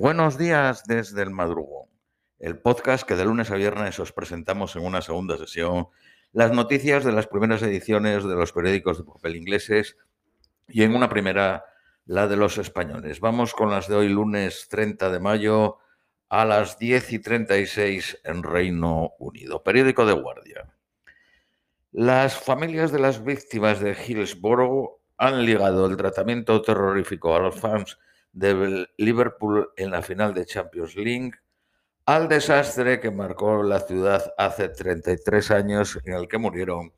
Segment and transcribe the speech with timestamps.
[0.00, 1.88] Buenos días desde el madrugón,
[2.38, 5.88] el podcast que de lunes a viernes os presentamos en una segunda sesión
[6.30, 9.96] las noticias de las primeras ediciones de los periódicos de papel ingleses
[10.68, 11.64] y en una primera
[12.04, 13.18] la de los españoles.
[13.18, 15.78] Vamos con las de hoy lunes 30 de mayo
[16.28, 19.64] a las 10 y 36 en Reino Unido.
[19.64, 20.76] Periódico de Guardia.
[21.90, 27.98] Las familias de las víctimas de Hillsborough han ligado el tratamiento terrorífico a los fans
[28.32, 31.32] de Liverpool en la final de Champions League
[32.06, 36.92] al desastre que marcó la ciudad hace 33 años en el que murieron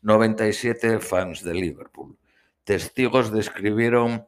[0.00, 2.16] 97 fans de Liverpool.
[2.64, 4.26] Testigos describieron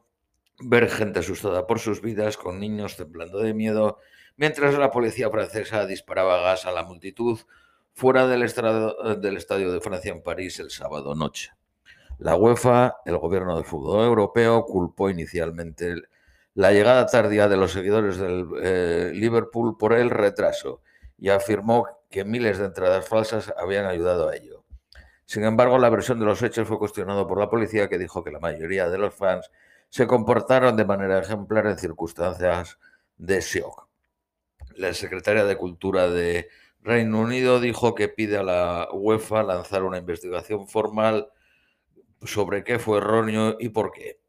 [0.59, 3.97] ver gente asustada por sus vidas con niños temblando de miedo
[4.37, 7.39] mientras la policía francesa disparaba gas a la multitud
[7.93, 8.39] fuera del,
[9.19, 11.51] del Estadio de Francia en París el sábado noche.
[12.19, 15.95] La UEFA, el gobierno del fútbol europeo, culpó inicialmente
[16.53, 20.81] la llegada tardía de los seguidores del eh, Liverpool por el retraso
[21.17, 24.63] y afirmó que miles de entradas falsas habían ayudado a ello.
[25.25, 28.31] Sin embargo, la versión de los hechos fue cuestionada por la policía que dijo que
[28.31, 29.51] la mayoría de los fans
[29.89, 32.79] se comportaron de manera ejemplar en circunstancias
[33.17, 33.87] de shock.
[34.75, 36.49] La secretaria de Cultura de
[36.81, 41.29] Reino Unido dijo que pide a la UEFA lanzar una investigación formal
[42.23, 44.19] sobre qué fue erróneo y por qué.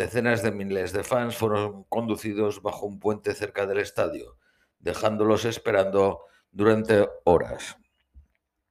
[0.00, 4.38] Decenas de miles de fans fueron conducidos bajo un puente cerca del estadio,
[4.78, 7.76] dejándolos esperando durante horas.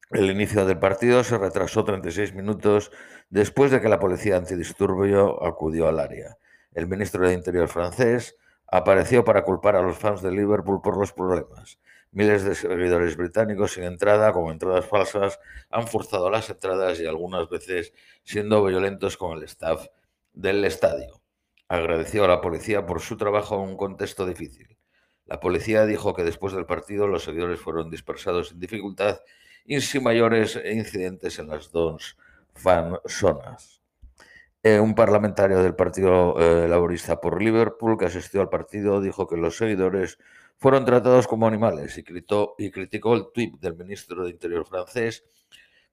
[0.10, 2.92] El inicio del partido se retrasó 36 minutos
[3.30, 6.36] después de que la policía antidisturbio acudió al área.
[6.74, 11.14] El ministro de Interior francés apareció para culpar a los fans de Liverpool por los
[11.14, 11.78] problemas.
[12.10, 17.48] Miles de seguidores británicos sin entrada, con entradas falsas, han forzado las entradas y algunas
[17.50, 17.94] veces
[18.24, 19.86] siendo violentos con el staff
[20.34, 21.19] del estadio.
[21.70, 24.76] Agradeció a la policía por su trabajo en un contexto difícil.
[25.26, 29.20] La policía dijo que después del partido los seguidores fueron dispersados sin dificultad
[29.66, 32.18] y sin mayores incidentes en las dos
[32.56, 33.84] fan zonas.
[34.64, 39.38] Eh, un parlamentario del Partido eh, Laborista por Liverpool que asistió al partido dijo que
[39.38, 40.18] los seguidores
[40.58, 45.24] fueron tratados como animales y, y criticó el tuit del ministro de Interior francés,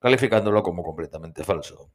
[0.01, 1.91] calificándolo como completamente falso.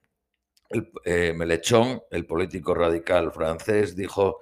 [0.72, 4.40] El, eh, Melechón, el político radical francés, dijo,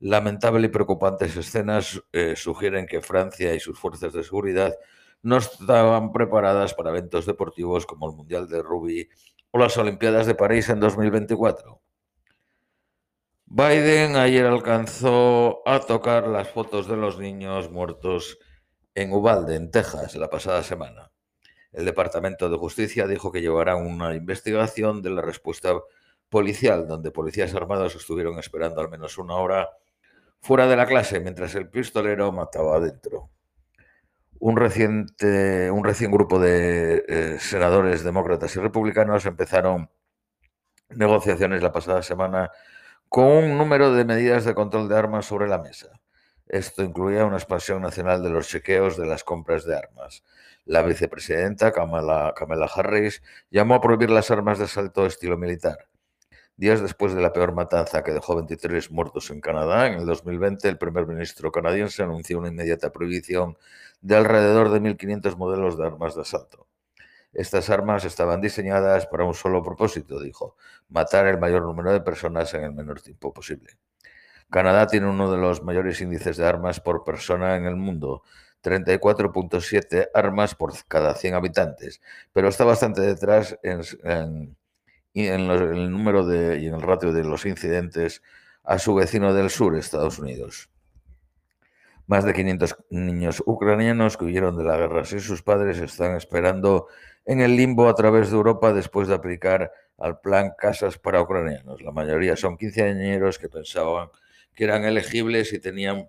[0.00, 4.74] lamentable y preocupantes escenas eh, sugieren que Francia y sus fuerzas de seguridad
[5.22, 9.08] no estaban preparadas para eventos deportivos como el Mundial de Rugby
[9.50, 11.80] o las Olimpiadas de París en 2024.
[13.46, 18.38] Biden ayer alcanzó a tocar las fotos de los niños muertos
[18.94, 21.12] en Uvalde, en Texas, la pasada semana.
[21.76, 25.74] El Departamento de Justicia dijo que llevará una investigación de la respuesta
[26.30, 29.68] policial, donde policías armados estuvieron esperando al menos una hora
[30.40, 33.28] fuera de la clase mientras el pistolero mataba adentro.
[34.38, 39.90] Un, reciente, un recién grupo de eh, senadores demócratas y republicanos empezaron
[40.88, 42.50] negociaciones la pasada semana
[43.10, 46.00] con un número de medidas de control de armas sobre la mesa.
[46.46, 50.22] Esto incluía una expansión nacional de los chequeos de las compras de armas.
[50.66, 52.34] La vicepresidenta Kamala,
[52.74, 55.86] Harris llamó a prohibir las armas de asalto estilo militar.
[56.56, 60.68] Días después de la peor matanza que dejó 23 muertos en Canadá, en el 2020
[60.68, 63.56] el primer ministro canadiense anunció una inmediata prohibición
[64.00, 66.66] de alrededor de 1.500 modelos de armas de asalto.
[67.32, 70.56] Estas armas estaban diseñadas para un solo propósito, dijo,
[70.88, 73.78] matar el mayor número de personas en el menor tiempo posible.
[74.50, 78.24] Canadá tiene uno de los mayores índices de armas por persona en el mundo,
[78.66, 82.00] 34.7 armas por cada 100 habitantes,
[82.32, 84.56] pero está bastante detrás en,
[85.14, 88.22] el número de, y en el ratio de los incidentes
[88.64, 90.68] a su vecino del sur, Estados Unidos.
[92.08, 96.88] Más de 500 niños ucranianos que huyeron de la guerra sin sus padres están esperando
[97.24, 101.82] en el limbo a través de Europa después de aplicar al plan Casas para Ucranianos.
[101.82, 104.08] La mayoría son quinceañeros que pensaban
[104.54, 106.08] que eran elegibles y tenían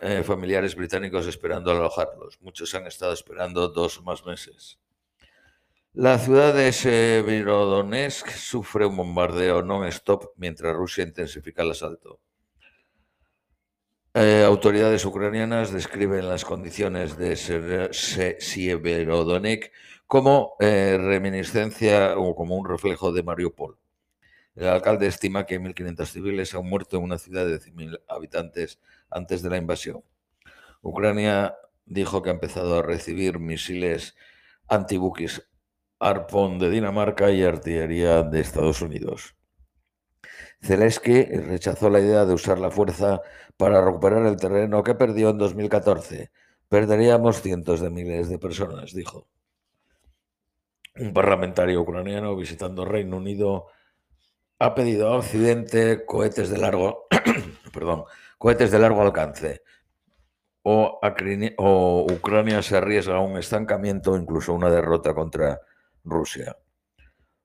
[0.00, 2.40] eh, familiares británicos esperando alojarlos.
[2.40, 4.78] Muchos han estado esperando dos o más meses.
[5.92, 12.20] La ciudad de Severodonetsk sufre un bombardeo non-stop mientras Rusia intensifica el asalto.
[14.14, 17.34] Eh, autoridades ucranianas describen las condiciones de
[18.38, 19.72] Severodonetsk
[20.06, 23.79] como eh, reminiscencia o como un reflejo de Mariupol.
[24.60, 28.78] El alcalde estima que 1.500 civiles han muerto en una ciudad de 100.000 habitantes
[29.08, 30.04] antes de la invasión.
[30.82, 34.16] Ucrania dijo que ha empezado a recibir misiles
[34.68, 35.48] antibuques
[35.98, 39.34] Arpón de Dinamarca y artillería de Estados Unidos.
[40.60, 43.22] Zelensky rechazó la idea de usar la fuerza
[43.56, 46.32] para recuperar el terreno que perdió en 2014.
[46.68, 49.26] Perderíamos cientos de miles de personas, dijo.
[50.96, 53.68] Un parlamentario ucraniano visitando Reino Unido
[54.60, 57.06] ha pedido a Occidente cohetes de largo,
[57.72, 58.04] perdón,
[58.36, 59.62] cohetes de largo alcance.
[60.62, 61.00] O,
[61.56, 65.60] o Ucrania se arriesga a un estancamiento o incluso una derrota contra
[66.04, 66.58] Rusia.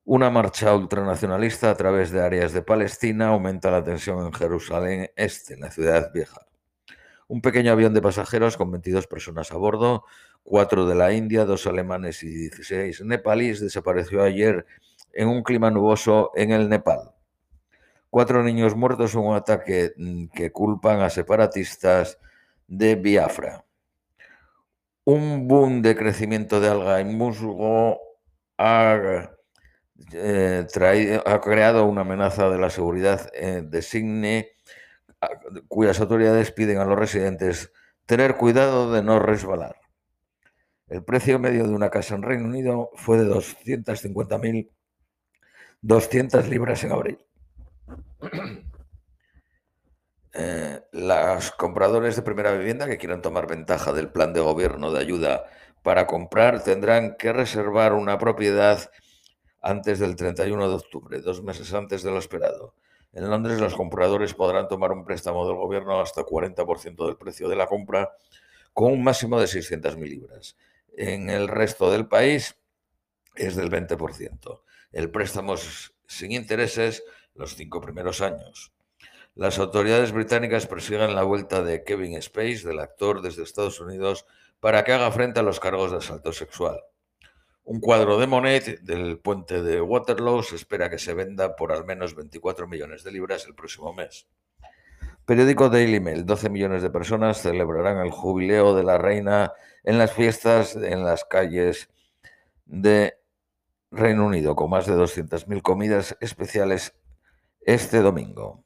[0.03, 5.53] Una marcha ultranacionalista a través de áreas de Palestina aumenta la tensión en Jerusalén Este,
[5.53, 6.45] en la ciudad vieja.
[7.27, 10.03] Un pequeño avión de pasajeros con 22 personas a bordo,
[10.43, 14.65] cuatro de la India, dos alemanes y 16 nepalíes, desapareció ayer
[15.15, 17.13] en un clima nuboso en el Nepal.
[18.09, 22.19] Cuatro niños muertos en un ataque mm, que culpan a separatistas
[22.67, 23.65] de Biafra.
[25.05, 27.99] Un boom de crecimiento de alga y musgo
[28.57, 29.31] ha
[30.11, 30.65] eh,
[31.41, 34.51] creado una amenaza de la seguridad eh, de Signe,
[35.67, 37.71] cuyas autoridades piden a los residentes
[38.05, 39.77] tener cuidado de no resbalar.
[40.87, 43.25] El precio medio de una casa en Reino Unido fue de
[45.85, 47.19] 250.200 libras en abril.
[50.37, 54.99] Eh, los compradores de primera vivienda que quieran tomar ventaja del plan de gobierno de
[54.99, 55.45] ayuda
[55.81, 58.91] para comprar tendrán que reservar una propiedad
[59.61, 62.75] antes del 31 de octubre, dos meses antes de lo esperado.
[63.13, 67.55] En Londres los compradores podrán tomar un préstamo del gobierno hasta 40% del precio de
[67.55, 68.11] la compra
[68.73, 70.57] con un máximo de 600.000 libras.
[70.97, 72.57] En el resto del país
[73.35, 74.64] es del 20%.
[74.95, 75.55] El préstamo
[76.07, 77.03] sin intereses
[77.33, 78.71] los cinco primeros años.
[79.35, 84.25] Las autoridades británicas persiguen la vuelta de Kevin Space, del actor, desde Estados Unidos
[84.61, 86.79] para que haga frente a los cargos de asalto sexual.
[87.65, 91.83] Un cuadro de Monet del puente de Waterloo se espera que se venda por al
[91.83, 94.27] menos 24 millones de libras el próximo mes.
[95.25, 96.25] Periódico Daily Mail.
[96.25, 99.51] 12 millones de personas celebrarán el jubileo de la reina
[99.83, 101.89] en las fiestas en las calles
[102.65, 103.24] de
[103.95, 106.93] Reino Unido, con más de 200.000 comidas especiales
[107.61, 108.63] este domingo.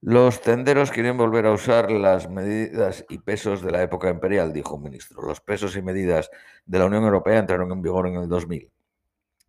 [0.00, 4.74] Los tenderos quieren volver a usar las medidas y pesos de la época imperial, dijo
[4.74, 5.22] un ministro.
[5.22, 6.28] Los pesos y medidas
[6.66, 8.70] de la Unión Europea entraron en vigor en el 2000.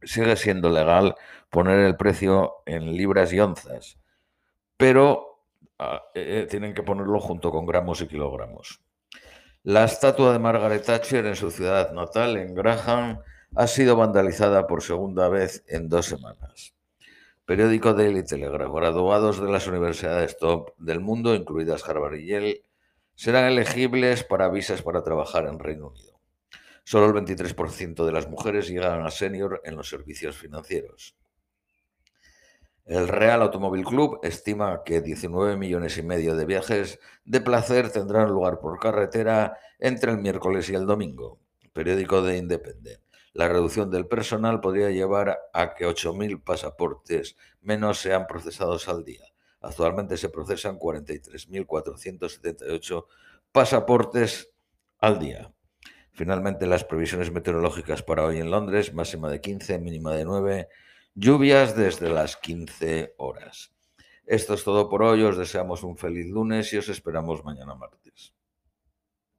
[0.03, 1.15] Sigue siendo legal
[1.49, 3.97] poner el precio en libras y onzas,
[4.77, 5.39] pero
[5.79, 8.79] ah, eh, eh, tienen que ponerlo junto con gramos y kilogramos.
[9.63, 13.19] La estatua de Margaret Thatcher en su ciudad natal, en Graham,
[13.55, 16.73] ha sido vandalizada por segunda vez en dos semanas.
[17.45, 18.73] Periódico Daily Telegraph.
[18.73, 22.63] Graduados de las universidades top del mundo, incluidas Harvard y Yale,
[23.15, 26.19] serán elegibles para visas para trabajar en Reino Unido.
[26.83, 31.15] Solo el 23% de las mujeres llegan a senior en los servicios financieros.
[32.85, 38.29] El Real Automóvil Club estima que 19 millones y medio de viajes de placer tendrán
[38.29, 41.39] lugar por carretera entre el miércoles y el domingo.
[41.71, 43.03] Periódico de Independent.
[43.33, 49.25] La reducción del personal podría llevar a que 8.000 pasaportes menos sean procesados al día.
[49.59, 53.07] Actualmente se procesan 43.478
[53.51, 54.51] pasaportes
[54.99, 55.51] al día.
[56.11, 60.69] Finalmente, las previsiones meteorológicas para hoy en Londres, máxima de 15, mínima de 9,
[61.15, 63.73] lluvias desde las 15 horas.
[64.25, 68.35] Esto es todo por hoy, os deseamos un feliz lunes y os esperamos mañana martes.